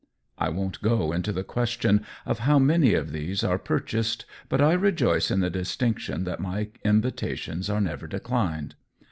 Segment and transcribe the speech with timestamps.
[0.39, 4.73] I won't go into the question of how many of these are purchased, but I
[4.73, 8.73] rejoice in the distinction that my invitations are never declined.